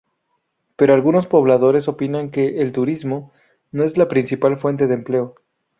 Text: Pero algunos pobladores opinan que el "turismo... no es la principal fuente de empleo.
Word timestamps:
Pero 0.77 0.95
algunos 0.95 1.27
pobladores 1.27 1.87
opinan 1.87 2.31
que 2.31 2.59
el 2.63 2.71
"turismo... 2.71 3.31
no 3.71 3.83
es 3.83 3.97
la 3.99 4.07
principal 4.07 4.57
fuente 4.57 4.87
de 4.87 4.95
empleo. 4.95 5.35